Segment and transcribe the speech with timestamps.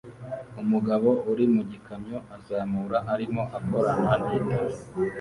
[0.61, 4.77] Umugabo uri mu gikamyo azamura arimo akorana n’itara